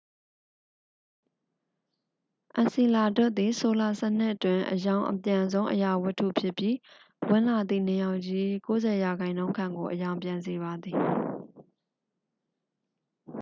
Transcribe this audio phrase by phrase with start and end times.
[2.55, 6.75] အန်စီလာဒွတ်စ်သည် ဆိုလာစနစ်တွင် အရောင်အပြန်ဆုံး အရာဝတ္ထုဖြစ်ပြီး
[7.29, 8.43] ဝင်လာသည့် နေရောင်ခြည်၏
[8.79, 10.97] 90 ရာခိုင်နှုန်းခန့်ကို အရောင်ပြန်စေပါသည်